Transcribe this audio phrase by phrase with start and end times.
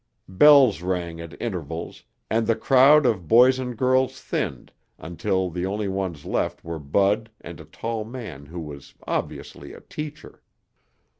[0.29, 5.87] Bells rang at intervals and the crowd of boys and girls thinned until the only
[5.87, 10.41] ones left were Bud and a tall man who was obviously a teacher.